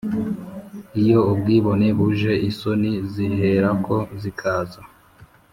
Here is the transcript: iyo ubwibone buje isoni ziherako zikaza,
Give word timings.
iyo 1.01 1.19
ubwibone 1.31 1.87
buje 1.97 2.33
isoni 2.49 2.91
ziherako 3.11 3.95
zikaza, 4.21 4.81